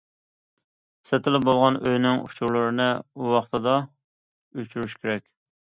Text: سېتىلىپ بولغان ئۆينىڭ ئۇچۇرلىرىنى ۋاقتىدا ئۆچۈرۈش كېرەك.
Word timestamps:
سېتىلىپ 1.09 1.45
بولغان 1.51 1.77
ئۆينىڭ 1.81 2.23
ئۇچۇرلىرىنى 2.25 2.91
ۋاقتىدا 3.35 3.79
ئۆچۈرۈش 3.91 5.03
كېرەك. 5.03 5.29